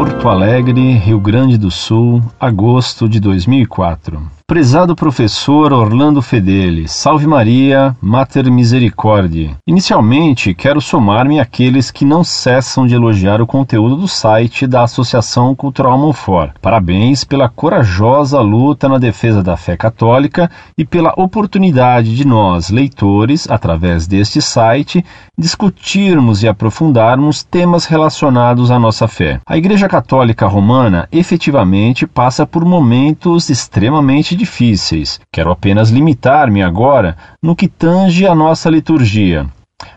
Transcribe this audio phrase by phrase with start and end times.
[0.00, 4.40] Porto Alegre, Rio Grande do Sul, agosto de 2004.
[4.46, 9.54] Prezado professor Orlando Fedeli, Salve Maria, Mater Misericordiae.
[9.64, 15.54] Inicialmente, quero somar-me àqueles que não cessam de elogiar o conteúdo do site da Associação
[15.54, 16.54] Cultural Monfort.
[16.60, 23.48] Parabéns pela corajosa luta na defesa da fé católica e pela oportunidade de nós, leitores,
[23.48, 25.04] através deste site,
[25.38, 29.38] discutirmos e aprofundarmos temas relacionados à nossa fé.
[29.46, 35.18] A Igreja Católica Romana efetivamente passa por momentos extremamente difíceis.
[35.32, 39.46] Quero apenas limitar-me agora no que tange a nossa liturgia.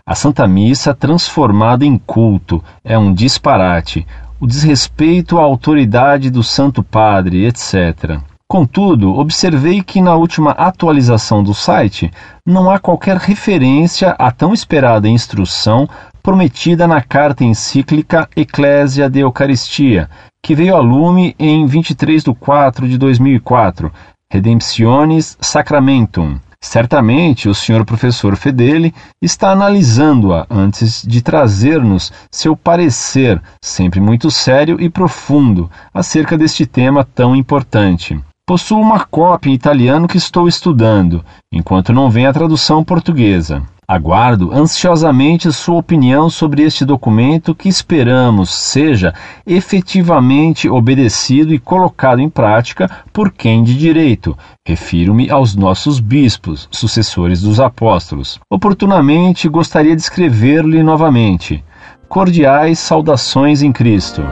[0.04, 4.04] A Santa Missa transformada em culto é um disparate,
[4.40, 8.18] o desrespeito à autoridade do Santo Padre, etc.
[8.48, 12.10] Contudo, observei que na última atualização do site
[12.44, 15.88] não há qualquer referência à tão esperada instrução
[16.24, 20.08] prometida na carta encíclica Ecclesia de Eucaristia,
[20.42, 23.92] que veio a lume em 23 de 4 de 2004,
[24.32, 26.40] Redemptionis Sacramentum.
[26.58, 34.80] Certamente o senhor professor Fedeli está analisando-a antes de trazer-nos seu parecer, sempre muito sério
[34.80, 38.18] e profundo, acerca deste tema tão importante.
[38.46, 43.62] Possuo uma cópia em italiano que estou estudando, enquanto não vem a tradução portuguesa.
[43.88, 49.14] Aguardo ansiosamente sua opinião sobre este documento que esperamos seja
[49.46, 54.36] efetivamente obedecido e colocado em prática por quem de direito.
[54.68, 58.38] Refiro-me aos nossos bispos, sucessores dos apóstolos.
[58.50, 61.64] Oportunamente gostaria de escrever-lhe novamente.
[62.10, 64.22] Cordiais saudações em Cristo.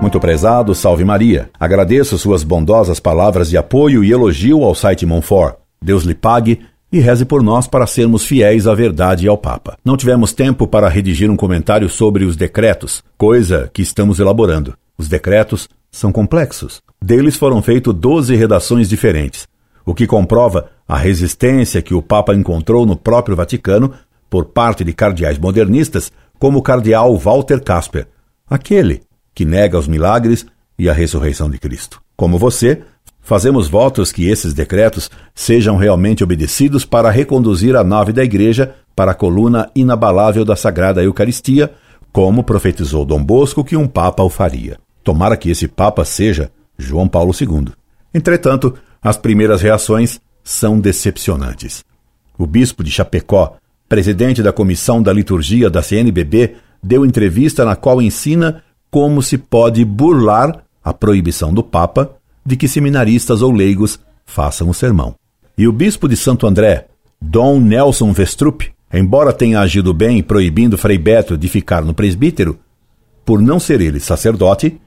[0.00, 1.50] Muito prezado, salve Maria.
[1.60, 5.56] Agradeço suas bondosas palavras de apoio e elogio ao site Monfort.
[5.80, 9.76] Deus lhe pague e reze por nós para sermos fiéis à verdade e ao Papa.
[9.84, 14.74] Não tivemos tempo para redigir um comentário sobre os decretos, coisa que estamos elaborando.
[14.96, 16.80] Os decretos são complexos.
[17.02, 19.46] Deles foram feitas 12 redações diferentes,
[19.84, 23.92] o que comprova a resistência que o Papa encontrou no próprio Vaticano
[24.30, 28.06] por parte de cardeais modernistas, como o cardeal Walter Casper,
[28.48, 29.02] aquele
[29.34, 30.46] que nega os milagres
[30.78, 32.00] e a ressurreição de Cristo.
[32.16, 32.82] Como você,
[33.20, 39.12] fazemos votos que esses decretos sejam realmente obedecidos para reconduzir a nave da Igreja para
[39.12, 41.72] a coluna inabalável da Sagrada Eucaristia,
[42.12, 44.78] como profetizou Dom Bosco que um Papa o faria.
[45.02, 47.72] Tomara que esse Papa seja João Paulo II.
[48.12, 51.84] Entretanto, as primeiras reações são decepcionantes.
[52.36, 53.56] O bispo de Chapecó,
[53.88, 59.84] presidente da comissão da liturgia da CNBB, deu entrevista na qual ensina como se pode
[59.84, 62.10] burlar a proibição do Papa
[62.44, 65.14] de que seminaristas ou leigos façam o sermão.
[65.56, 66.86] E o bispo de Santo André,
[67.20, 68.62] Dom Nelson Vestrup,
[68.92, 72.58] embora tenha agido bem proibindo Frei Beto de ficar no presbítero,
[73.24, 74.80] por não ser ele sacerdote,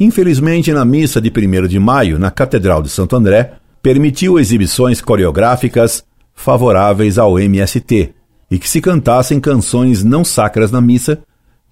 [0.00, 6.04] infelizmente na missa de 1 de maio na Catedral de Santo André, permitiu exibições coreográficas
[6.34, 8.14] favoráveis ao MST
[8.50, 11.20] e que se cantassem canções não sacras na missa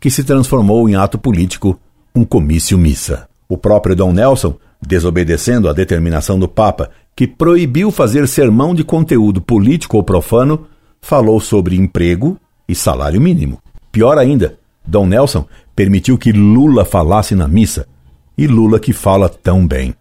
[0.02, 1.78] que se transformou em ato político,
[2.12, 3.28] um comício-missa.
[3.48, 9.40] O próprio Dom Nelson, desobedecendo à determinação do Papa, que proibiu fazer sermão de conteúdo
[9.40, 10.66] político ou profano,
[11.00, 12.36] falou sobre emprego
[12.68, 13.60] e salário mínimo.
[13.92, 15.46] Pior ainda, Dom Nelson
[15.76, 17.86] permitiu que Lula falasse na missa,
[18.36, 19.94] e Lula que fala tão bem.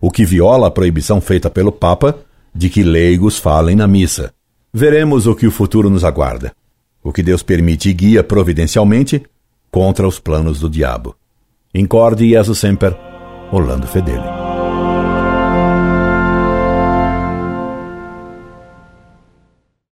[0.00, 2.16] O que viola a proibição feita pelo Papa
[2.54, 4.32] de que leigos falem na missa.
[4.72, 6.52] Veremos o que o futuro nos aguarda
[7.06, 9.22] o que Deus permite e guia providencialmente
[9.70, 11.14] contra os planos do diabo.
[11.72, 12.96] Incorde Jesus Semper,
[13.52, 14.35] Orlando Fedeli.